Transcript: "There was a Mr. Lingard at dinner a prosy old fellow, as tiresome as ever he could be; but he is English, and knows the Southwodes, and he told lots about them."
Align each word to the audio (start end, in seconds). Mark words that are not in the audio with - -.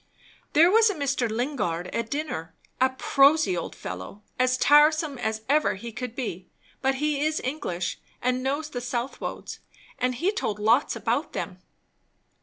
"There 0.53 0.71
was 0.71 0.89
a 0.89 0.95
Mr. 0.95 1.29
Lingard 1.29 1.85
at 1.93 2.09
dinner 2.09 2.55
a 2.79 2.89
prosy 2.89 3.55
old 3.55 3.75
fellow, 3.75 4.23
as 4.39 4.57
tiresome 4.57 5.19
as 5.19 5.43
ever 5.47 5.75
he 5.75 5.91
could 5.91 6.15
be; 6.15 6.49
but 6.81 6.95
he 6.95 7.21
is 7.23 7.39
English, 7.41 7.99
and 8.19 8.41
knows 8.41 8.71
the 8.71 8.81
Southwodes, 8.81 9.59
and 9.99 10.15
he 10.15 10.31
told 10.31 10.57
lots 10.57 10.95
about 10.95 11.33
them." 11.33 11.59